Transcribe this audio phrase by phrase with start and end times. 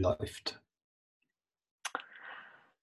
[0.00, 0.62] läuft.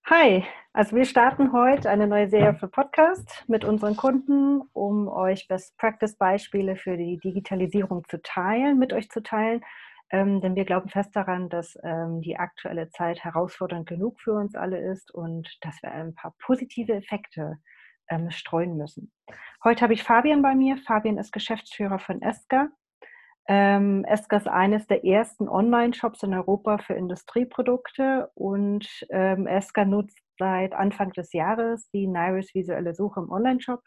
[0.06, 5.48] Hi, also wir starten heute eine neue Serie für Podcast mit unseren Kunden, um euch
[5.48, 9.62] Best Practice Beispiele für die Digitalisierung zu teilen, mit euch zu teilen.
[10.12, 14.56] Ähm, denn wir glauben fest daran, dass ähm, die aktuelle Zeit herausfordernd genug für uns
[14.56, 17.60] alle ist und dass wir ein paar positive Effekte
[18.10, 19.12] ähm, streuen müssen.
[19.64, 20.78] Heute habe ich Fabian bei mir.
[20.78, 22.70] Fabian ist Geschäftsführer von Eska.
[23.52, 30.20] Ähm, Eska ist eines der ersten Online-Shops in Europa für Industrieprodukte und ähm, Eska nutzt
[30.38, 33.82] seit Anfang des Jahres die Nairis visuelle Suche im Online-Shop.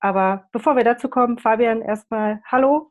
[0.00, 2.90] Aber bevor wir dazu kommen, Fabian, erstmal Hallo.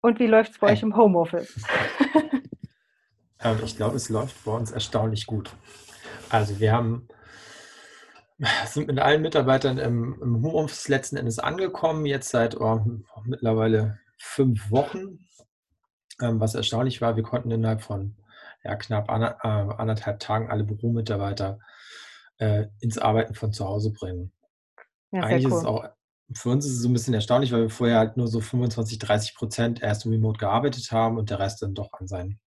[0.00, 0.76] Und wie läuft es bei hey.
[0.76, 1.62] euch im Homeoffice?
[3.44, 5.54] Ähm, ich glaube, es läuft bei uns erstaunlich gut.
[6.30, 7.08] Also wir haben
[8.64, 12.80] sind mit allen Mitarbeitern im, im Homeoffice letzten Endes angekommen, jetzt seit oh,
[13.26, 15.26] mittlerweile fünf Wochen.
[16.20, 18.16] Ähm, was erstaunlich war, wir konnten innerhalb von
[18.62, 21.58] ja, knapp ander, äh, anderthalb Tagen alle Büromitarbeiter
[22.38, 24.32] äh, ins Arbeiten von zu Hause bringen.
[25.12, 25.52] Ja, Eigentlich cool.
[25.52, 25.84] ist es auch,
[26.32, 28.98] für uns ist es so ein bisschen erstaunlich, weil wir vorher halt nur so 25,
[28.98, 32.40] 30 Prozent erst remote gearbeitet haben und der Rest dann doch an seinen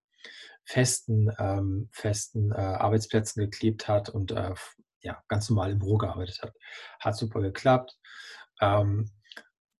[0.65, 4.53] festen, ähm, festen äh, Arbeitsplätzen geklebt hat und äh,
[5.01, 6.53] ja, ganz normal im Büro gearbeitet hat.
[6.99, 7.97] Hat super geklappt.
[8.59, 9.11] Ähm,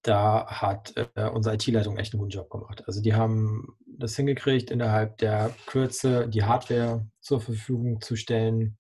[0.08, 2.82] da hat äh, unsere IT-Leitung echt einen guten Job gemacht.
[2.88, 8.78] Also die haben das hingekriegt, innerhalb der Kürze die Hardware zur Verfügung zu stellen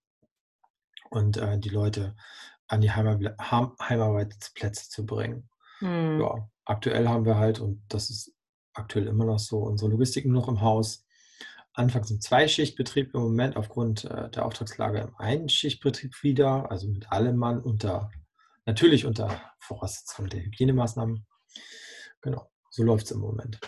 [1.09, 2.15] und äh, die Leute
[2.67, 5.49] an die Heimarbeitsplätze zu bringen.
[5.79, 6.21] Hm.
[6.21, 8.33] Ja, aktuell haben wir halt, und das ist
[8.73, 11.05] aktuell immer noch so, unsere Logistik nur noch im Haus.
[11.73, 17.35] Anfangs im Zweischichtbetrieb, im Moment aufgrund äh, der Auftragslage im Einschichtbetrieb wieder, also mit allem
[17.35, 18.11] Mann unter
[18.67, 19.29] Natürlich unter
[19.59, 21.25] Voraussetzung der Hygienemaßnahmen.
[22.21, 23.59] Genau, so läuft es im Moment.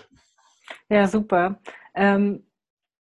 [0.89, 1.61] Ja, super.
[1.95, 2.45] Ähm,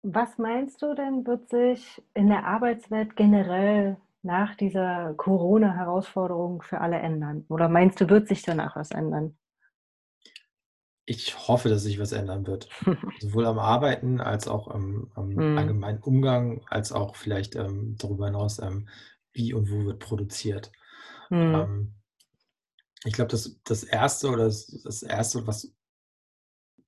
[0.03, 6.99] was meinst du denn, wird sich in der Arbeitswelt generell nach dieser Corona-Herausforderung für alle
[6.99, 7.45] ändern?
[7.49, 9.35] Oder meinst du, wird sich danach was ändern?
[11.05, 12.69] Ich hoffe, dass sich was ändern wird.
[13.19, 15.57] Sowohl am Arbeiten als auch am, am mm.
[15.57, 18.87] allgemeinen Umgang, als auch vielleicht ähm, darüber hinaus, ähm,
[19.33, 20.71] wie und wo wird produziert.
[21.31, 21.55] Mhm.
[21.55, 21.95] Ähm,
[23.05, 25.73] ich glaube, das, das Erste oder das, das Erste, was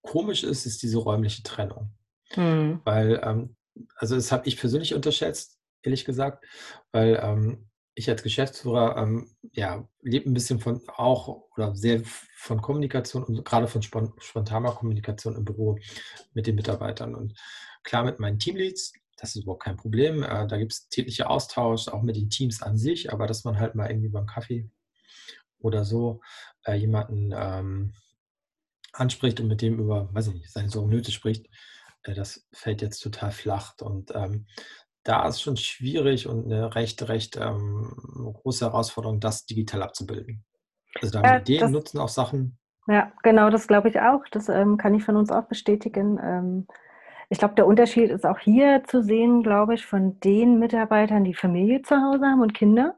[0.01, 1.91] komisch ist, ist diese räumliche Trennung.
[2.35, 2.81] Mhm.
[2.83, 3.55] Weil, ähm,
[3.95, 6.45] also das habe ich persönlich unterschätzt, ehrlich gesagt,
[6.91, 12.01] weil ähm, ich als Geschäftsführer ähm, ja, lebe ein bisschen von auch oder sehr
[12.35, 15.77] von Kommunikation und gerade von spontaner Kommunikation im Büro
[16.33, 17.15] mit den Mitarbeitern.
[17.15, 17.39] Und
[17.83, 20.23] klar mit meinen Teamleads das ist überhaupt kein Problem.
[20.23, 23.59] Äh, da gibt es tägliche Austausch, auch mit den Teams an sich, aber dass man
[23.59, 24.69] halt mal irgendwie beim Kaffee
[25.59, 26.21] oder so
[26.65, 27.93] äh, jemanden ähm,
[28.91, 31.47] anspricht und mit dem über, weiß ich nicht, seine Sorgen Nöte spricht,
[32.03, 33.73] äh, das fällt jetzt total flach.
[33.81, 34.47] Und ähm,
[35.03, 37.93] da ist schon schwierig und eine recht, recht ähm,
[38.41, 40.45] große Herausforderung, das digital abzubilden.
[41.01, 42.57] Also da haben ja, Ideen, nutzen auch Sachen.
[42.87, 44.23] Ja, genau, das glaube ich auch.
[44.31, 46.67] Das ähm, kann ich von uns auch bestätigen.
[47.33, 51.33] Ich glaube, der Unterschied ist auch hier zu sehen, glaube ich, von den Mitarbeitern, die
[51.33, 52.95] Familie zu Hause haben und Kinder.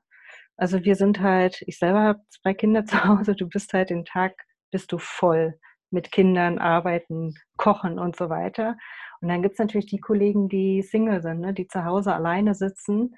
[0.58, 4.04] Also wir sind halt, ich selber habe zwei Kinder zu Hause, du bist halt den
[4.04, 4.34] Tag,
[4.72, 5.58] bist du voll
[5.90, 8.76] mit Kindern, arbeiten, kochen und so weiter.
[9.22, 12.56] Und dann gibt es natürlich die Kollegen, die Single sind, ne, die zu Hause alleine
[12.56, 13.16] sitzen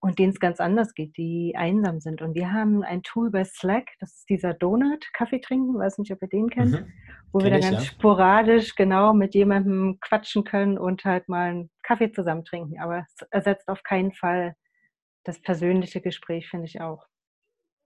[0.00, 2.22] und denen es ganz anders geht, die einsam sind.
[2.22, 6.10] Und wir haben ein Tool bei Slack, das ist dieser Donut, Kaffee trinken, weiß nicht,
[6.12, 6.92] ob ihr den kennt, mhm.
[7.32, 7.90] wo Kenn wir dann ich, ganz ja.
[7.90, 12.80] sporadisch genau mit jemandem quatschen können und halt mal einen Kaffee zusammen trinken.
[12.80, 14.54] Aber es ersetzt auf keinen Fall
[15.24, 17.06] das persönliche Gespräch, finde ich auch.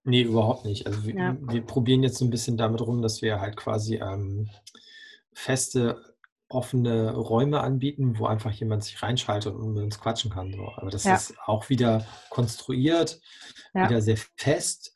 [0.05, 0.87] Nee, überhaupt nicht.
[0.87, 1.37] Also wir, ja.
[1.41, 4.51] wir, probieren jetzt so ein bisschen damit rum, dass wir halt quasi ähm,
[5.33, 6.14] feste
[6.49, 10.53] offene Räume anbieten, wo einfach jemand sich reinschaltet und mit uns quatschen kann.
[10.53, 10.71] So.
[10.77, 11.15] Aber das ja.
[11.15, 13.21] ist auch wieder konstruiert,
[13.75, 13.88] ja.
[13.88, 14.94] wieder sehr fest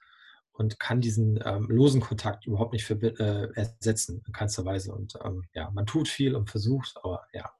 [0.53, 4.92] und kann diesen ähm, losen Kontakt überhaupt nicht für, äh, ersetzen in keinster Weise.
[4.92, 7.50] Und ähm, ja, man tut viel und versucht, aber ja,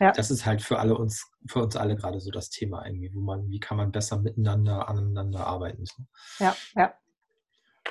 [0.00, 3.14] ja, das ist halt für alle uns, für uns alle gerade so das Thema irgendwie,
[3.14, 5.86] wo man, wie kann man besser miteinander, aneinander arbeiten.
[5.86, 6.04] So.
[6.38, 6.94] Ja, ja.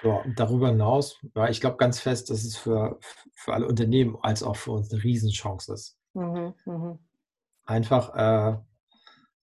[0.04, 3.00] Ja, darüber hinaus, ja, ich glaube ganz fest, dass es für,
[3.36, 5.98] für alle Unternehmen als auch für uns eine Riesenchance ist.
[6.14, 7.00] Mhm, mh.
[7.66, 8.58] Einfach äh,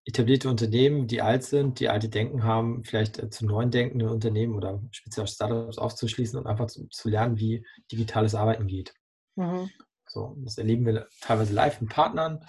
[0.05, 4.55] etablierte Unternehmen, die alt sind, die alte Denken haben, vielleicht äh, zu neuen denkenden Unternehmen
[4.55, 8.95] oder speziell Startups aufzuschließen und einfach zu, zu lernen, wie digitales Arbeiten geht.
[9.37, 9.71] Mhm.
[10.07, 12.45] So, das erleben wir teilweise live mit Partnern.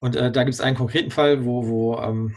[0.00, 2.34] Und äh, da gibt es einen konkreten Fall, wo, wo ähm,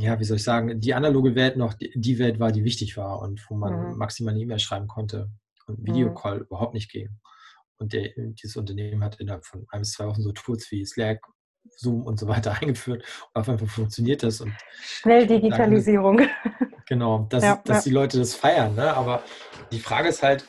[0.00, 3.20] ja, wie soll ich sagen, die analoge Welt noch die, Welt war, die wichtig war
[3.20, 3.96] und wo man mhm.
[3.96, 5.30] maximal eine E-Mail schreiben konnte
[5.66, 6.44] und Videocall mhm.
[6.44, 7.08] überhaupt nicht ging.
[7.78, 11.20] und der, dieses Unternehmen hat innerhalb von ein bis zwei Wochen so Tools wie Slack,
[11.76, 13.02] Zoom und so weiter eingeführt.
[13.32, 14.40] Und auf einmal funktioniert das.
[14.40, 14.52] Und
[14.82, 16.18] Schnell Digitalisierung.
[16.18, 16.30] Sagen,
[16.86, 17.90] genau, dass, ja, dass ja.
[17.90, 18.74] die Leute das feiern.
[18.74, 18.94] Ne?
[18.94, 19.22] Aber
[19.72, 20.46] die Frage ist halt,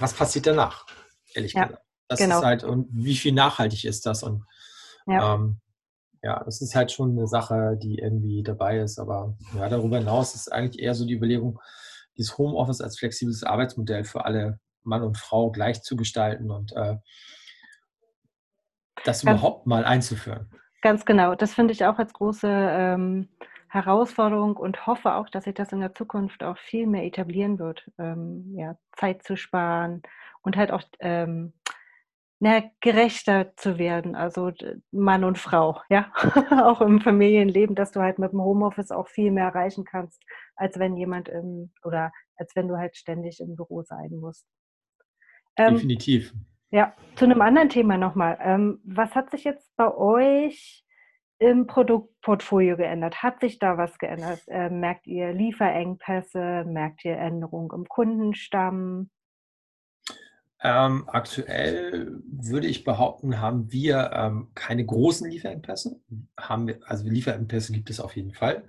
[0.00, 0.86] was passiert danach?
[1.34, 1.84] Ehrlich ja, gesagt.
[2.08, 2.38] Das genau.
[2.38, 4.22] ist halt, und wie viel nachhaltig ist das?
[4.22, 4.44] Und
[5.06, 5.34] ja.
[5.34, 5.60] Ähm,
[6.24, 8.98] ja, das ist halt schon eine Sache, die irgendwie dabei ist.
[8.98, 11.60] Aber ja, darüber hinaus ist eigentlich eher so die Überlegung,
[12.16, 16.96] dieses Homeoffice als flexibles Arbeitsmodell für alle Mann und Frau gleich zu gestalten und äh,
[19.04, 20.50] das ganz, überhaupt mal einzuführen.
[20.80, 21.34] Ganz genau.
[21.34, 23.28] Das finde ich auch als große ähm,
[23.68, 27.90] Herausforderung und hoffe auch, dass sich das in der Zukunft auch viel mehr etablieren wird,
[27.98, 30.02] ähm, ja, Zeit zu sparen
[30.40, 31.52] und halt auch ähm,
[32.40, 34.52] na, gerechter zu werden, also
[34.90, 36.12] Mann und Frau, ja,
[36.64, 40.22] auch im Familienleben, dass du halt mit dem Homeoffice auch viel mehr erreichen kannst,
[40.56, 44.46] als wenn jemand im, oder als wenn du halt ständig im Büro sein musst.
[45.56, 46.32] Ähm, Definitiv.
[46.70, 48.36] Ja, zu einem anderen Thema nochmal.
[48.40, 50.84] Ähm, was hat sich jetzt bei euch
[51.38, 53.22] im Produktportfolio geändert?
[53.22, 54.42] Hat sich da was geändert?
[54.48, 56.64] Äh, merkt ihr Lieferengpässe?
[56.66, 59.10] Merkt ihr Änderungen im Kundenstamm?
[60.66, 66.00] Ähm, aktuell würde ich behaupten, haben wir ähm, keine großen Lieferengpässe.
[66.38, 68.64] Haben wir, also Lieferengpässe gibt es auf jeden Fall.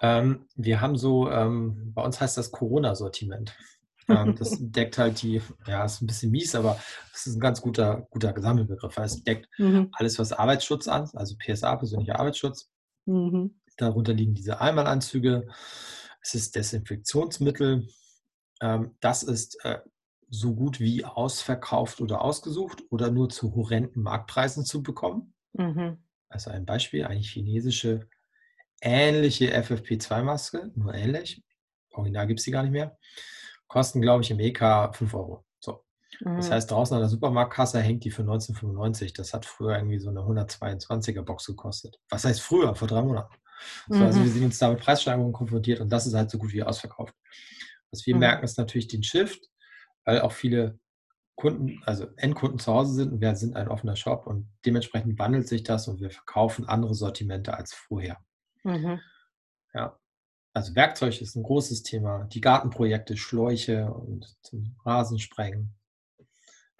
[0.00, 3.54] Ähm, wir haben so, ähm, bei uns heißt das Corona-Sortiment.
[4.08, 6.80] Ähm, das deckt halt die, ja, ist ein bisschen mies, aber
[7.12, 8.96] es ist ein ganz guter, guter Gesammelbegriff.
[8.96, 9.90] Es deckt mhm.
[9.92, 12.70] alles, was Arbeitsschutz an, also PSA, persönlicher Arbeitsschutz.
[13.04, 13.60] Mhm.
[13.76, 15.46] Darunter liegen diese Einmalanzüge.
[16.22, 17.86] Es ist Desinfektionsmittel.
[18.62, 19.78] Ähm, das ist äh,
[20.30, 25.34] so gut wie ausverkauft oder ausgesucht oder nur zu horrenden Marktpreisen zu bekommen.
[25.54, 25.98] Mhm.
[26.28, 28.08] Also ein Beispiel, eine chinesische
[28.80, 31.42] ähnliche FFP2-Maske, nur ähnlich.
[31.92, 32.96] Original gibt es die gar nicht mehr.
[33.66, 35.44] Kosten, glaube ich, im EK 5 Euro.
[35.58, 35.84] So.
[36.20, 36.36] Mhm.
[36.36, 39.12] Das heißt, draußen an der Supermarktkasse hängt die für 1995.
[39.14, 41.98] Das hat früher irgendwie so eine 122er Box gekostet.
[42.10, 42.74] Was heißt früher?
[42.74, 43.34] Vor drei Monaten.
[43.88, 44.06] So, also mhm.
[44.06, 46.62] Also wir sind uns da mit Preissteigerungen konfrontiert und das ist halt so gut wie
[46.62, 47.14] ausverkauft.
[47.90, 48.20] Was wir mhm.
[48.20, 49.48] merken, ist natürlich den Shift
[50.08, 50.78] weil auch viele
[51.34, 55.46] Kunden, also Endkunden zu Hause sind und wir sind ein offener Shop und dementsprechend wandelt
[55.46, 58.16] sich das und wir verkaufen andere Sortimente als vorher.
[58.64, 59.00] Mhm.
[59.74, 59.98] Ja,
[60.54, 62.24] also Werkzeug ist ein großes Thema.
[62.24, 65.74] Die Gartenprojekte, Schläuche und zum Rasensprengen.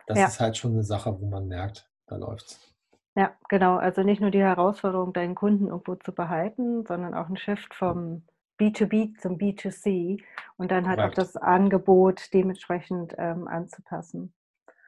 [0.06, 0.26] Das ja.
[0.26, 2.74] ist halt schon eine Sache, wo man merkt, da läuft's.
[3.14, 3.76] Ja, genau.
[3.76, 8.22] Also nicht nur die Herausforderung, deinen Kunden irgendwo zu behalten, sondern auch ein Shift vom
[8.58, 10.22] B2B zum B2C
[10.56, 11.18] und dann halt Correct.
[11.18, 14.32] auch das Angebot dementsprechend ähm, anzupassen.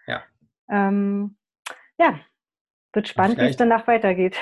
[0.06, 0.22] Ja.
[0.68, 1.36] Ähm,
[1.98, 2.20] ja,
[2.92, 4.36] wird spannend, wie es danach weitergeht.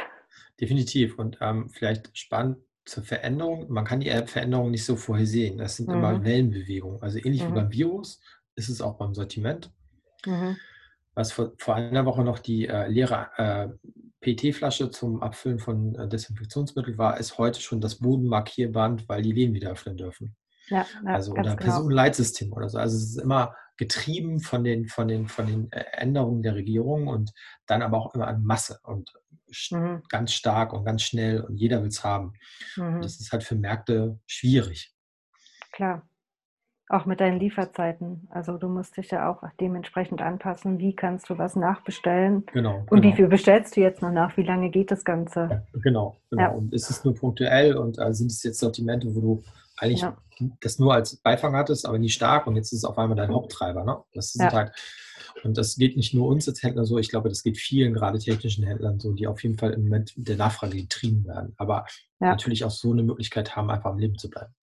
[0.60, 3.70] Definitiv und ähm, vielleicht spannend zur Veränderung.
[3.70, 5.58] Man kann die Veränderung nicht so vorhersehen.
[5.58, 5.94] Das sind mhm.
[5.94, 7.02] immer Wellenbewegungen.
[7.02, 7.50] Also ähnlich mhm.
[7.50, 8.20] wie beim Virus
[8.54, 9.70] ist es auch beim Sortiment.
[10.26, 10.56] Mhm.
[11.18, 13.68] Was vor, vor einer Woche noch die äh, leere äh,
[14.20, 19.52] PET-Flasche zum Abfüllen von äh, Desinfektionsmittel war, ist heute schon das Bodenmarkierband, weil die Läden
[19.52, 20.36] wieder öffnen dürfen.
[20.68, 21.56] Ja, ja also oder genau.
[21.56, 22.78] Personenleitsystem oder so.
[22.78, 27.08] Also es ist immer getrieben von den, von den, von den äh, Änderungen der Regierung
[27.08, 27.32] und
[27.66, 29.12] dann aber auch immer an Masse und
[29.72, 30.04] mhm.
[30.08, 32.34] ganz stark und ganz schnell und jeder will es haben.
[32.76, 33.02] Mhm.
[33.02, 34.94] Das ist halt für Märkte schwierig.
[35.72, 36.07] Klar.
[36.90, 38.28] Auch mit deinen Lieferzeiten.
[38.30, 40.78] Also du musst dich ja auch dementsprechend anpassen.
[40.78, 42.46] Wie kannst du was nachbestellen?
[42.52, 42.78] Genau.
[42.88, 43.02] Und genau.
[43.02, 44.36] wie viel bestellst du jetzt noch nach?
[44.38, 45.48] Wie lange geht das Ganze?
[45.50, 46.42] Ja, genau, genau.
[46.42, 46.48] Ja.
[46.48, 49.42] Und ist es nur punktuell und äh, sind es jetzt Sortimente, wo du
[49.76, 50.16] eigentlich ja.
[50.60, 53.32] das nur als Beifang hattest, aber nie stark und jetzt ist es auf einmal dein
[53.32, 53.84] Haupttreiber.
[53.84, 53.98] Ne?
[54.14, 54.72] Das sind halt,
[55.44, 58.18] und das geht nicht nur uns als Händler so, ich glaube, das geht vielen, gerade
[58.18, 61.86] technischen Händlern so, die auf jeden Fall im Moment der Nachfrage getrieben werden, aber
[62.18, 64.54] natürlich auch so eine Möglichkeit haben, einfach am Leben zu bleiben.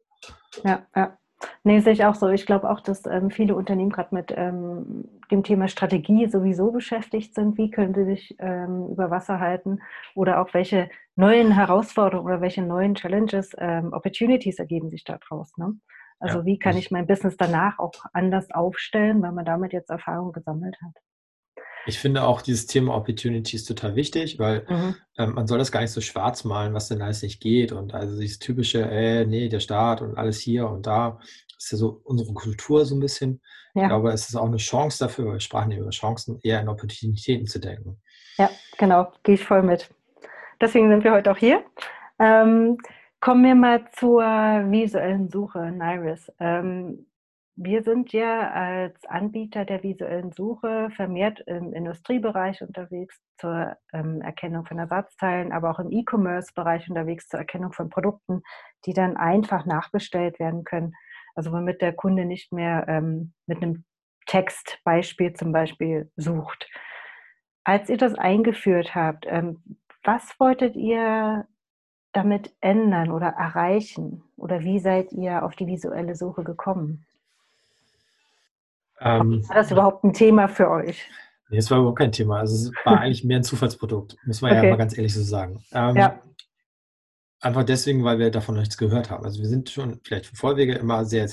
[0.63, 1.17] Ja, ja.
[1.63, 2.29] Nee, sehe ich auch so.
[2.29, 7.33] Ich glaube auch, dass ähm, viele Unternehmen gerade mit ähm, dem Thema Strategie sowieso beschäftigt
[7.33, 7.57] sind.
[7.57, 9.81] Wie können sie sich ähm, über Wasser halten
[10.15, 15.57] oder auch welche neuen Herausforderungen oder welche neuen Challenges, ähm, Opportunities ergeben sich daraus.
[15.57, 15.73] Ne?
[16.19, 16.45] Also ja.
[16.45, 20.77] wie kann ich mein Business danach auch anders aufstellen, weil man damit jetzt Erfahrung gesammelt
[20.81, 20.93] hat.
[21.85, 24.95] Ich finde auch dieses Thema Opportunities total wichtig, weil mhm.
[25.17, 27.71] ähm, man soll das gar nicht so schwarz malen, was denn alles nicht geht.
[27.71, 31.19] Und also dieses typische, äh, nee, der Staat und alles hier und da,
[31.57, 33.41] ist ja so unsere Kultur so ein bisschen.
[33.73, 33.83] Ja.
[33.83, 36.69] Ich glaube, es ist auch eine Chance dafür, wir sprachen ja über Chancen, eher in
[36.69, 38.01] Opportunitäten zu denken.
[38.37, 39.89] Ja, genau, gehe ich voll mit.
[40.61, 41.63] Deswegen sind wir heute auch hier.
[42.19, 42.77] Ähm,
[43.19, 46.31] kommen wir mal zur visuellen Suche, Niris.
[46.39, 47.05] Ähm,
[47.57, 54.65] wir sind ja als Anbieter der visuellen Suche vermehrt im Industriebereich unterwegs zur ähm, Erkennung
[54.65, 58.43] von Ersatzteilen, aber auch im E-Commerce-Bereich unterwegs zur Erkennung von Produkten,
[58.85, 60.93] die dann einfach nachbestellt werden können.
[61.33, 63.85] Also womit der Kunde nicht mehr ähm, mit einem
[64.25, 66.69] Textbeispiel zum Beispiel sucht.
[67.63, 69.63] Als ihr das eingeführt habt, ähm,
[70.03, 71.47] was wolltet ihr
[72.11, 74.23] damit ändern oder erreichen?
[74.35, 77.05] Oder wie seid ihr auf die visuelle Suche gekommen?
[78.99, 81.09] Ähm, war das überhaupt ein Thema für euch?
[81.49, 82.39] Nee, es war überhaupt kein Thema.
[82.39, 84.63] Also es war eigentlich mehr ein Zufallsprodukt, muss man okay.
[84.63, 85.63] ja mal ganz ehrlich so sagen.
[85.71, 86.21] Ähm, ja.
[87.41, 89.23] Einfach deswegen, weil wir davon nichts gehört haben.
[89.23, 91.29] Also wir sind schon vielleicht für Vollwege immer sehr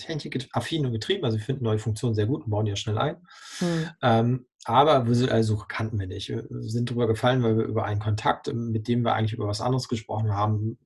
[0.52, 1.24] affin und getrieben.
[1.24, 3.16] Also wir finden neue Funktionen sehr gut und bauen die ja schnell ein.
[3.58, 3.90] Hm.
[4.02, 6.28] Ähm, aber visuelle Suche kannten wir nicht.
[6.28, 9.60] Wir sind darüber gefallen, weil wir über einen Kontakt, mit dem wir eigentlich über was
[9.60, 10.78] anderes gesprochen haben,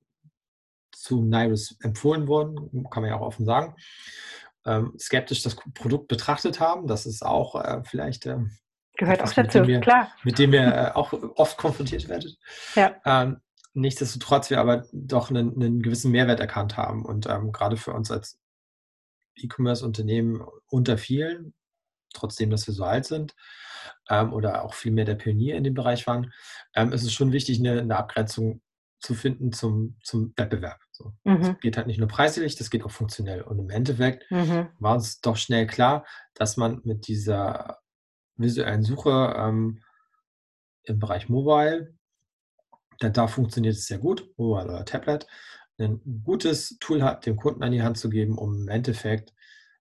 [0.91, 3.75] zu Nairis empfohlen wurden, kann man ja auch offen sagen.
[4.67, 6.87] Ähm, skeptisch das Produkt betrachtet haben.
[6.87, 8.37] Das ist auch äh, vielleicht äh,
[8.97, 10.11] gehört auch dazu, mit wir, klar.
[10.23, 12.37] Mit dem ihr äh, auch oft konfrontiert werdet.
[12.75, 12.95] Ja.
[13.05, 13.37] Ähm,
[13.73, 18.11] nichtsdestotrotz wir aber doch einen, einen, gewissen Mehrwert erkannt haben und ähm, gerade für uns
[18.11, 18.39] als
[19.35, 21.53] E-Commerce-Unternehmen unter vielen,
[22.13, 23.35] trotzdem, dass wir so alt sind
[24.09, 26.33] ähm, oder auch viel mehr der Pionier in dem Bereich waren,
[26.75, 28.61] ähm, ist es schon wichtig, eine, eine, Abgrenzung
[28.99, 30.79] zu finden zum, zum Wettbewerb.
[30.97, 31.13] So.
[31.23, 31.41] Mhm.
[31.41, 33.41] Das geht halt nicht nur preislich, das geht auch funktionell.
[33.41, 34.67] Und im Endeffekt mhm.
[34.79, 37.79] war uns doch schnell klar, dass man mit dieser
[38.35, 39.83] visuellen Suche ähm,
[40.83, 41.97] im Bereich Mobile
[43.01, 45.27] denn da funktioniert es sehr gut, Mobile oder Tablet,
[45.79, 49.33] ein gutes Tool hat, dem Kunden an die Hand zu geben, um im Endeffekt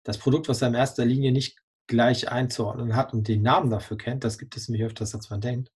[0.05, 3.97] das Produkt, was er in erster Linie nicht gleich einzuordnen hat und den Namen dafür
[3.97, 5.73] kennt, das gibt es nämlich öfters, als man denkt,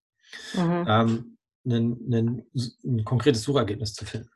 [0.53, 0.85] mhm.
[0.87, 2.45] ähm, ein, ein,
[2.83, 4.29] ein, konkretes Suchergebnis zu finden.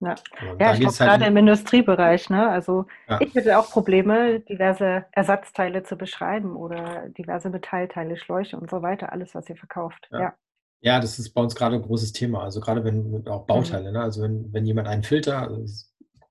[0.00, 0.14] Ja,
[0.58, 2.48] ja ich glaube halt gerade im Industriebereich, ne?
[2.48, 3.20] Also ja.
[3.20, 9.12] ich hätte auch Probleme, diverse Ersatzteile zu beschreiben oder diverse Metallteile, Schläuche und so weiter,
[9.12, 10.08] alles, was ihr verkauft.
[10.12, 10.20] Ja.
[10.20, 10.34] ja.
[10.80, 12.42] Ja, das ist bei uns gerade ein großes Thema.
[12.42, 13.46] Also gerade wenn auch mhm.
[13.46, 14.00] Bauteile, ne?
[14.00, 15.66] Also wenn, wenn jemand einen Filter äh,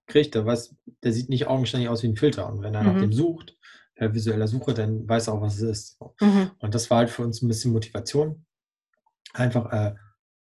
[0.06, 2.48] kriegt, der weiß, der sieht nicht augenständig aus wie ein Filter.
[2.48, 2.94] Und wenn er mhm.
[2.94, 3.58] nach dem sucht,
[3.96, 6.02] per visueller Suche, dann weiß er auch, was es ist.
[6.22, 6.52] Mhm.
[6.60, 8.46] Und das war halt für uns ein bisschen Motivation,
[9.34, 9.96] einfach äh,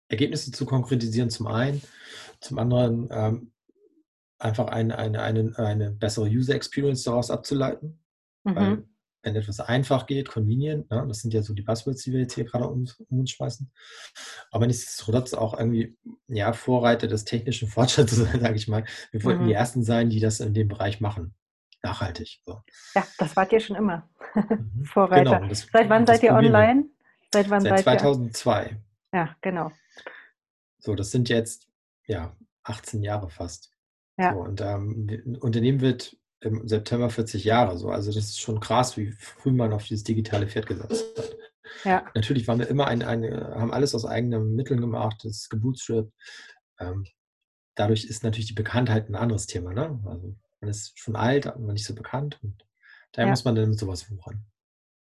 [0.07, 1.81] Ergebnisse zu konkretisieren, zum einen.
[2.41, 3.51] Zum anderen ähm,
[4.38, 8.00] einfach eine, eine, eine, eine bessere User Experience daraus abzuleiten.
[8.43, 8.89] Weil mhm
[9.24, 11.05] wenn etwas einfach geht, convenient, ne?
[11.08, 13.72] das sind ja so die Buzzwords, die wir jetzt hier gerade um, um uns schmeißen.
[14.51, 18.86] Aber nichtsdestotrotz auch irgendwie ja, Vorreiter des technischen Fortschritts, sage ich mal.
[19.12, 19.48] Wir wollten mhm.
[19.48, 21.34] die Ersten sein, die das in dem Bereich machen.
[21.81, 22.41] Nachhaltig.
[22.46, 22.62] So.
[22.96, 24.10] Ja, das wart ihr schon immer.
[24.36, 24.84] Mhm.
[24.86, 25.36] Vorreiter.
[25.36, 26.86] Genau, das, Seit wann seid ihr online?
[27.34, 28.65] Seit wann Seit seid 2002.
[28.65, 28.77] Ihr?
[29.13, 29.72] Ja, genau.
[30.79, 31.68] So, das sind jetzt
[32.10, 33.72] ja 18 Jahre fast.
[34.18, 34.34] Ja.
[34.34, 37.89] So, und ähm, Unternehmen wird im September 40 Jahre so.
[37.89, 41.38] Also das ist schon krass, wie früh man auf dieses digitale Pferd gesetzt hat.
[41.84, 42.06] Ja.
[42.16, 46.12] Natürlich waren wir immer ein, eine, haben alles aus eigenen Mitteln gemacht, das gebootstrapped.
[46.80, 47.06] Ähm,
[47.75, 49.74] dadurch ist natürlich die Bekanntheit ein anderes Thema.
[49.74, 50.00] Ne?
[50.06, 52.66] Also man ist schon alt, aber nicht so bekannt und
[53.12, 53.32] daher ja.
[53.32, 54.46] muss man dann mit sowas wuchern.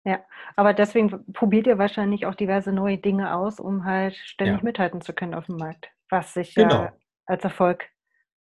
[0.04, 0.24] Ja,
[0.56, 4.64] aber deswegen probiert ihr wahrscheinlich auch diverse neue Dinge aus, um halt ständig ja.
[4.64, 6.82] mithalten zu können auf dem Markt, was sich genau.
[6.82, 6.92] ja
[7.26, 7.84] als Erfolg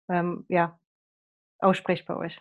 [0.10, 0.80] ähm, ja,
[1.60, 2.40] ausspricht bei euch.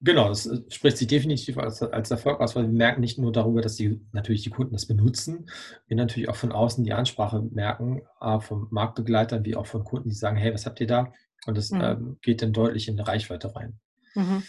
[0.00, 3.32] Genau, das äh, spricht sich definitiv als, als Erfolg aus, weil wir merken nicht nur
[3.32, 5.50] darüber, dass die natürlich die Kunden das benutzen,
[5.86, 8.02] wir natürlich auch von außen die Ansprache merken,
[8.40, 11.12] von Marktbegleitern wie auch von Kunden, die sagen, hey, was habt ihr da?
[11.46, 11.80] Und das mhm.
[11.80, 13.80] ähm, geht dann deutlich in eine Reichweite rein.
[14.14, 14.42] Mhm.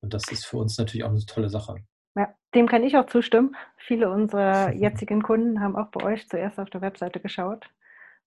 [0.00, 1.76] Und das ist für uns natürlich auch eine tolle Sache.
[2.14, 3.56] Ja, dem kann ich auch zustimmen.
[3.76, 7.68] Viele unserer jetzigen Kunden haben auch bei euch zuerst auf der Webseite geschaut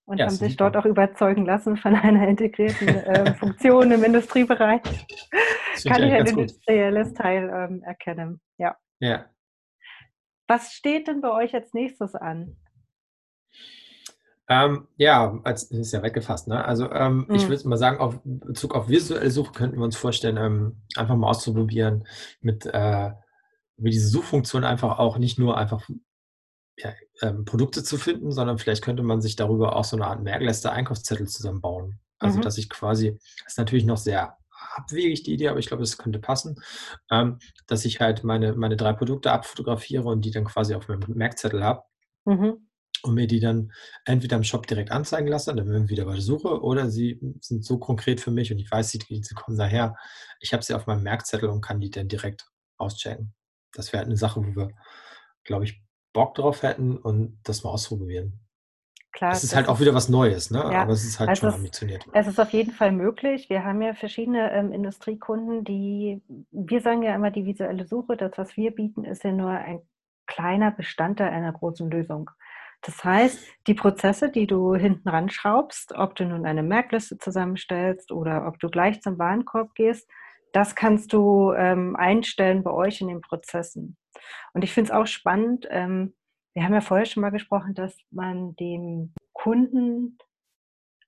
[0.05, 4.81] und ja, haben sich dort auch überzeugen lassen von einer integrierten äh, Funktion im Industriebereich.
[5.88, 8.39] Kann ich ein industrielles Teil ähm, erkennen.
[8.57, 8.77] Ja.
[9.00, 9.25] ja.
[10.47, 12.55] Was steht denn bei euch als nächstes an?
[14.47, 16.47] Ähm, ja, als, ist ja weggefasst.
[16.47, 16.63] Ne?
[16.63, 17.35] Also ähm, mhm.
[17.35, 21.15] ich würde mal sagen, auf Bezug auf visuelle Suche könnten wir uns vorstellen, ähm, einfach
[21.15, 22.07] mal auszuprobieren,
[22.41, 23.12] mit, äh,
[23.77, 25.89] mit diese Suchfunktion einfach auch nicht nur einfach
[26.77, 30.22] ja, ähm, Produkte zu finden, sondern vielleicht könnte man sich darüber auch so eine Art
[30.22, 32.00] Merkleiste Einkaufszettel zusammenbauen.
[32.20, 32.41] Also, mhm.
[32.41, 34.38] dass ich quasi, das ist natürlich noch sehr
[34.75, 36.62] abwegig die Idee, aber ich glaube, das könnte passen,
[37.12, 41.03] ähm, dass ich halt meine, meine drei Produkte abfotografiere und die dann quasi auf meinem
[41.08, 41.84] Merkzettel habe.
[42.25, 42.67] Mhm.
[43.03, 43.72] Und mir die dann
[44.05, 47.20] entweder im Shop direkt anzeigen lasse, dann bin ich wieder bei der Suche, oder sie
[47.39, 49.96] sind so konkret für mich und ich weiß, sie, sie kommen daher.
[50.39, 53.36] Ich habe sie auf meinem Merkzettel und kann die dann direkt auschecken.
[53.74, 54.70] Das wäre halt eine Sache, wo wir,
[55.44, 55.84] glaube ich,
[56.15, 58.39] Bock drauf hätten und das mal ausprobieren.
[59.12, 60.60] Klar, das ist das halt auch wieder was Neues, ne?
[60.60, 62.05] Ja, aber es ist halt also schon es, ambitioniert.
[62.12, 63.50] Es ist auf jeden Fall möglich.
[63.50, 68.31] Wir haben ja verschiedene ähm, Industriekunden, die, wir sagen ja immer, die visuelle Suche, das,
[68.36, 69.81] was wir bieten, ist ja nur ein
[70.25, 72.31] kleiner Bestandteil einer großen Lösung.
[72.81, 78.48] Das heißt, die Prozesse, die du hinten ranschraubst, ob du nun eine Merkliste zusammenstellst oder
[78.48, 80.10] ob du gleich zum Warenkorb gehst,
[80.55, 83.97] das kannst du ähm, einstellen bei euch in den Prozessen.
[84.53, 86.15] Und ich finde es auch spannend, ähm,
[86.53, 90.17] wir haben ja vorher schon mal gesprochen, dass man dem Kunden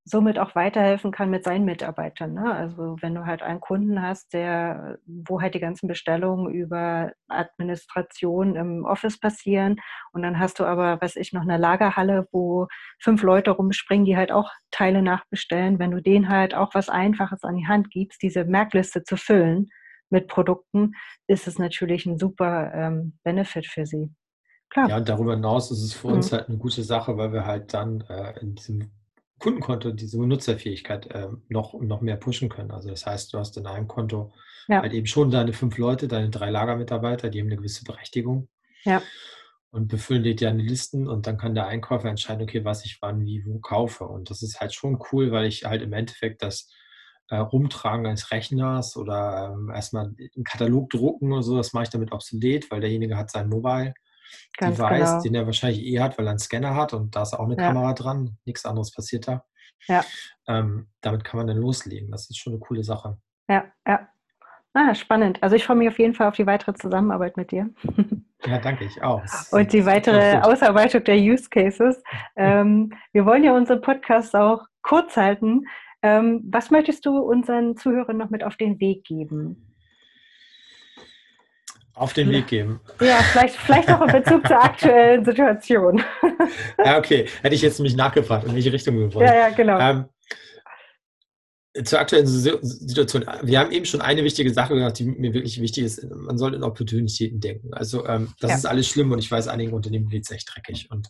[0.07, 2.33] somit auch weiterhelfen kann mit seinen Mitarbeitern.
[2.33, 2.53] Ne?
[2.53, 8.55] Also wenn du halt einen Kunden hast, der, wo halt die ganzen Bestellungen über Administration
[8.55, 9.75] im Office passieren
[10.13, 12.67] und dann hast du aber, weiß ich, noch eine Lagerhalle, wo
[12.99, 15.77] fünf Leute rumspringen, die halt auch Teile nachbestellen.
[15.77, 19.67] Wenn du denen halt auch was Einfaches an die Hand gibst, diese Merkliste zu füllen
[20.09, 20.93] mit Produkten,
[21.27, 24.09] ist es natürlich ein super ähm, Benefit für sie.
[24.69, 24.89] Klar.
[24.89, 26.37] Ja, und darüber hinaus ist es für uns mhm.
[26.37, 28.91] halt eine gute Sache, weil wir halt dann äh, in diesem
[29.39, 32.71] Kundenkonto diese Benutzerfähigkeit äh, noch, noch mehr pushen können.
[32.71, 34.33] Also das heißt, du hast in einem Konto
[34.67, 34.81] ja.
[34.81, 38.47] halt eben schon deine fünf Leute, deine drei Lagermitarbeiter, die haben eine gewisse Berechtigung.
[38.83, 39.01] Ja.
[39.69, 43.25] Und befüllen dir deine Listen und dann kann der Einkäufer entscheiden, okay, was ich wann,
[43.25, 44.05] wie, wo kaufe.
[44.05, 46.71] Und das ist halt schon cool, weil ich halt im Endeffekt das
[47.29, 51.89] äh, Rumtragen eines Rechners oder ähm, erstmal einen Katalog drucken oder so, das mache ich
[51.89, 53.93] damit obsolet, weil derjenige hat sein Mobile
[54.57, 55.21] Ganz Device, genau.
[55.21, 57.57] den er wahrscheinlich eh hat, weil er einen Scanner hat und da ist auch eine
[57.57, 57.67] ja.
[57.67, 59.45] Kamera dran, nichts anderes passiert da.
[59.87, 60.03] Ja.
[60.47, 62.11] Ähm, damit kann man dann loslegen.
[62.11, 63.17] Das ist schon eine coole Sache.
[63.47, 64.09] Ja, ja.
[64.73, 65.41] Ah, spannend.
[65.41, 67.69] Also ich freue mich auf jeden Fall auf die weitere Zusammenarbeit mit dir.
[68.45, 69.23] Ja, danke, ich auch.
[69.51, 72.01] Und die weitere Ausarbeitung der Use Cases.
[72.39, 75.63] Ähm, wir wollen ja unseren Podcast auch kurz halten.
[76.03, 79.75] Ähm, was möchtest du unseren Zuhörern noch mit auf den Weg geben?
[81.97, 82.79] Auf den Weg geben.
[83.01, 86.03] Ja, vielleicht, vielleicht auch in Bezug zur aktuellen Situation.
[86.85, 87.25] Ja, okay.
[87.41, 89.25] Hätte ich jetzt mich nachgefragt, in welche Richtung wir wollen.
[89.27, 89.79] Ja, ja, genau.
[89.79, 90.05] Ähm,
[91.83, 93.25] zur aktuellen Situation.
[93.41, 96.03] Wir haben eben schon eine wichtige Sache gesagt, die mir wirklich wichtig ist.
[96.09, 97.73] Man sollte in Opportunitäten denken.
[97.73, 98.57] Also ähm, das ja.
[98.57, 100.89] ist alles schlimm und ich weiß, einigen Unternehmen geht es echt dreckig.
[100.89, 101.07] Und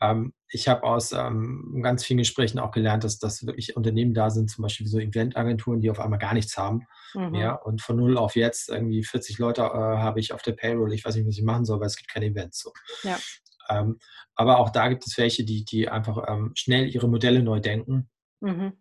[0.00, 4.30] ähm, ich habe aus ähm, ganz vielen Gesprächen auch gelernt, dass, dass wirklich Unternehmen da
[4.30, 6.86] sind, zum Beispiel so Eventagenturen, die auf einmal gar nichts haben.
[7.14, 7.34] Mhm.
[7.34, 10.92] Ja, und von null auf jetzt irgendwie 40 Leute äh, habe ich auf der Payroll.
[10.92, 12.60] Ich weiß nicht, was ich machen soll, weil es gibt keine Events.
[12.60, 12.72] So.
[13.02, 13.18] Ja.
[13.68, 13.98] Ähm,
[14.34, 18.08] aber auch da gibt es welche, die, die einfach ähm, schnell ihre Modelle neu denken.
[18.40, 18.74] Mhm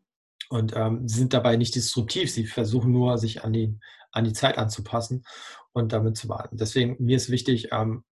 [0.50, 2.32] und ähm, sind dabei nicht disruptiv.
[2.32, 3.78] Sie versuchen nur, sich an die,
[4.12, 5.26] an die Zeit anzupassen
[5.74, 6.58] und damit zu warten.
[6.58, 8.04] Deswegen, mir ist wichtig, ähm,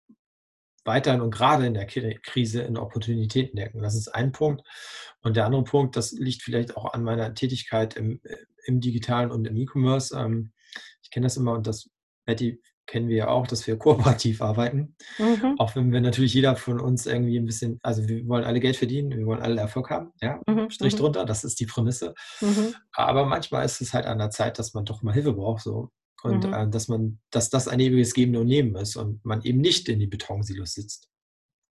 [0.86, 3.82] weiterhin und gerade in der Krise in Opportunitäten denken.
[3.82, 4.68] Das ist ein Punkt.
[5.22, 8.22] Und der andere Punkt, das liegt vielleicht auch an meiner Tätigkeit im,
[8.66, 10.16] im Digitalen und im E-Commerce.
[10.18, 10.52] Ähm,
[11.02, 11.90] ich kenne das immer und das,
[12.26, 14.96] Betty, kennen wir ja auch, dass wir kooperativ arbeiten.
[15.18, 15.56] Mhm.
[15.58, 18.76] Auch wenn wir natürlich jeder von uns irgendwie ein bisschen, also wir wollen alle Geld
[18.76, 20.70] verdienen, wir wollen alle Erfolg haben, ja, mhm.
[20.70, 20.98] Strich mhm.
[20.98, 22.14] drunter, das ist die Prämisse.
[22.42, 22.76] Mhm.
[22.94, 25.90] Aber manchmal ist es halt an der Zeit, dass man doch mal Hilfe braucht, so.
[26.24, 26.54] Und mhm.
[26.54, 29.90] äh, dass man, dass das ein ewiges Geben und Nehmen ist und man eben nicht
[29.90, 31.10] in die Betonsilos sitzt.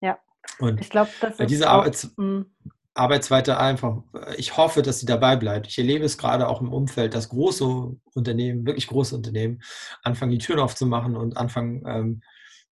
[0.03, 0.19] Ja.
[0.59, 2.55] Und ich glaube, das ist diese Arbeits mhm.
[2.95, 4.03] Arbeitsweite einfach,
[4.37, 5.67] ich hoffe, dass sie dabei bleibt.
[5.67, 9.63] Ich erlebe es gerade auch im Umfeld, dass große Unternehmen, wirklich große Unternehmen,
[10.03, 12.23] anfangen, die Türen aufzumachen und anfangen, ähm,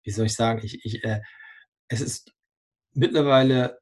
[0.03, 1.21] wie soll ich sagen, ich, ich, äh,
[1.87, 2.33] es ist
[2.93, 3.79] mittlerweile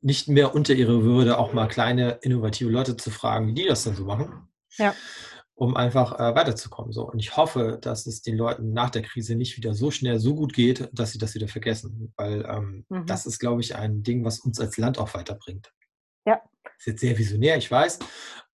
[0.00, 3.84] nicht mehr unter ihre Würde, auch mal kleine, innovative Leute zu fragen, wie die das
[3.84, 4.48] denn so machen.
[4.76, 4.94] Ja
[5.54, 6.92] um einfach äh, weiterzukommen.
[6.92, 7.08] So.
[7.08, 10.34] Und ich hoffe, dass es den Leuten nach der Krise nicht wieder so schnell so
[10.34, 12.12] gut geht, dass sie das wieder vergessen.
[12.16, 13.06] Weil ähm, mhm.
[13.06, 15.72] das ist, glaube ich, ein Ding, was uns als Land auch weiterbringt.
[16.24, 16.40] Ja.
[16.78, 17.98] Ist jetzt sehr visionär, ich weiß.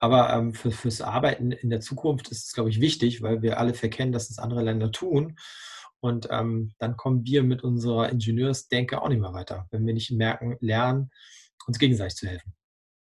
[0.01, 3.59] Aber ähm, für, fürs Arbeiten in der Zukunft ist es, glaube ich, wichtig, weil wir
[3.59, 5.37] alle verkennen, dass es andere Länder tun.
[6.01, 10.11] Und ähm, dann kommen wir mit unserer Ingenieursdenke auch nicht mehr weiter, wenn wir nicht
[10.13, 11.11] merken, lernen,
[11.67, 12.55] uns gegenseitig zu helfen.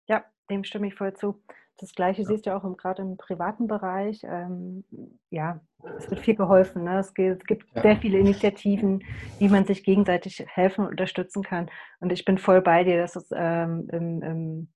[0.08, 1.43] Ja, dem stimme ich voll zu.
[1.78, 2.28] Das Gleiche ja.
[2.28, 4.22] siehst du auch im, gerade im privaten Bereich.
[4.24, 4.84] Ähm,
[5.30, 5.60] ja,
[5.98, 6.84] es wird viel geholfen.
[6.84, 6.98] Ne?
[7.00, 7.82] Es, gibt, es gibt ja.
[7.84, 9.04] sehr viele Initiativen,
[9.38, 11.70] wie man sich gegenseitig helfen und unterstützen kann.
[12.00, 14.74] Und ich bin voll bei dir, dass es ähm, im, im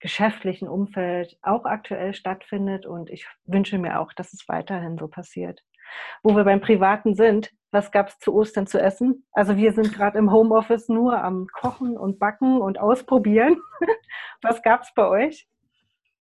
[0.00, 2.86] geschäftlichen Umfeld auch aktuell stattfindet.
[2.86, 5.60] Und ich wünsche mir auch, dass es weiterhin so passiert.
[6.22, 9.26] Wo wir beim Privaten sind, was gab es zu Ostern zu essen?
[9.32, 13.58] Also wir sind gerade im Homeoffice nur am Kochen und Backen und Ausprobieren.
[14.42, 15.46] was gab es bei euch?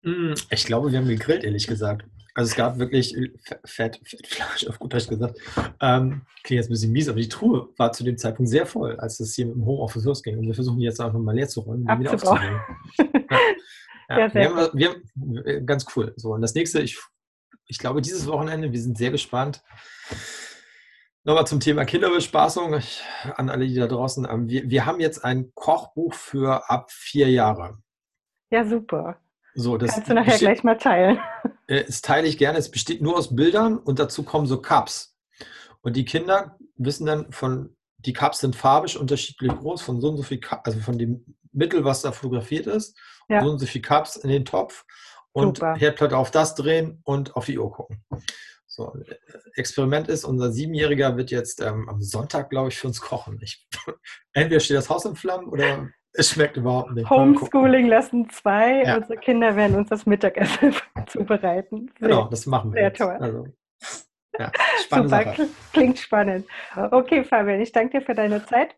[0.06, 2.04] Hm, ich glaube, wir haben gegrillt, ehrlich gesagt.
[2.34, 3.16] Also es gab wirklich
[3.64, 5.38] Fett, Fettfleisch, auf gut Deutsch gesagt.
[5.80, 8.96] Ähm, klingt jetzt ein bisschen mies, aber die Truhe war zu dem Zeitpunkt sehr voll,
[9.00, 10.38] als es hier mit dem Homeoffice losging.
[10.38, 12.60] Und wir versuchen jetzt einfach mal leer zu räumen und wieder aufzunehmen.
[14.08, 14.28] Ja.
[14.28, 16.12] ja, wir, haben, wir haben, ganz cool.
[16.14, 16.96] So, und das nächste, ich,
[17.66, 19.64] ich glaube, dieses Wochenende, wir sind sehr gespannt.
[21.24, 22.80] Nochmal zum Thema Kinderbespaßung
[23.34, 24.24] an alle, die da draußen.
[24.30, 27.78] Ähm, wir, wir haben jetzt ein Kochbuch für ab vier Jahre.
[28.52, 29.18] Ja, super.
[29.56, 31.18] So, das Kannst du nachher gleich mal teilen.
[31.68, 32.58] Äh, das teile ich gerne.
[32.58, 35.16] Es besteht nur aus Bildern und dazu kommen so Cups.
[35.80, 40.16] Und die Kinder wissen dann von, die Cups sind farbig unterschiedlich groß, von so und
[40.16, 42.96] so viel, also von dem Mittel, was da fotografiert ist,
[43.28, 43.42] ja.
[43.42, 44.84] so und so viel Cups in den Topf.
[45.32, 45.74] und Super.
[45.74, 48.04] Herdplatte auf das drehen und auf die Uhr gucken.
[48.68, 48.96] So,
[49.54, 53.40] Experiment ist, unser Siebenjähriger wird jetzt ähm, am Sonntag, glaube ich, für uns kochen.
[53.42, 53.66] Ich,
[54.34, 57.08] entweder steht das Haus in Flammen oder es schmeckt überhaupt nicht.
[57.08, 58.82] Homeschooling lassen zwei.
[58.82, 58.96] Ja.
[58.96, 60.74] Unsere Kinder werden uns das Mittagessen
[61.06, 61.90] zubereiten.
[61.98, 62.80] Sehr, genau, das machen wir.
[62.80, 62.98] Sehr jetzt.
[62.98, 63.16] toll.
[63.20, 63.46] Also,
[64.38, 64.52] ja,
[64.88, 65.48] Super, Sache.
[65.72, 66.46] klingt spannend.
[66.74, 68.76] Okay, Fabian, ich danke dir für deine Zeit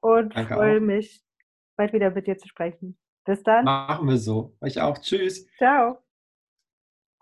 [0.00, 0.82] und danke freue auch.
[0.82, 1.22] mich,
[1.76, 2.98] bald wieder mit dir zu sprechen.
[3.24, 3.64] Bis dann.
[3.64, 4.54] Machen wir so.
[4.60, 4.98] Euch auch.
[4.98, 5.46] Tschüss.
[5.56, 6.03] Ciao.